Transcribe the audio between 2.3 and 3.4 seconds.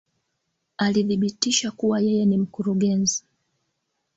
mkurugenzi